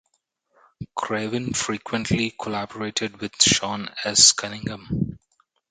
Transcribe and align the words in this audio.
Craven 0.95 1.53
frequently 1.53 2.31
collaborated 2.31 3.21
with 3.21 3.39
Sean 3.39 3.87
S. 4.03 4.31
Cunningham. 4.31 5.19